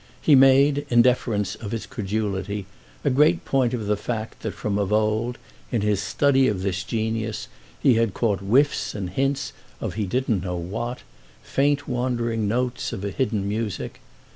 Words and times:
He 0.19 0.33
made, 0.33 0.87
in 0.89 1.03
defence 1.03 1.53
of 1.53 1.69
his 1.71 1.85
credulity, 1.85 2.65
a 3.05 3.11
great 3.11 3.45
point 3.45 3.71
of 3.75 3.85
the 3.85 3.95
fact 3.95 4.39
that 4.41 4.55
from 4.55 4.79
of 4.79 4.91
old, 4.91 5.37
in 5.71 5.81
his 5.81 6.01
study 6.01 6.47
of 6.47 6.63
this 6.63 6.83
genius, 6.83 7.47
he 7.79 7.93
had 8.01 8.15
caught 8.15 8.39
whiffs 8.39 8.95
and 8.95 9.11
hints 9.11 9.53
of 9.79 9.93
he 9.93 10.07
didn't 10.07 10.43
know 10.43 10.57
what, 10.57 11.01
faint 11.43 11.87
wandering 11.87 12.47
notes 12.47 12.91
of 12.91 13.05
a 13.05 13.11
hidden 13.11 13.47
music. 13.47 13.99